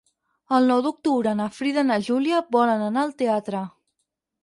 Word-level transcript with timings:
El 0.57 0.63
nou 0.71 0.81
d'octubre 0.85 1.35
na 1.43 1.47
Frida 1.59 1.85
i 1.87 1.89
na 1.91 1.99
Júlia 2.09 2.43
volen 2.59 2.85
anar 2.91 3.07
al 3.07 3.17
teatre. 3.25 3.67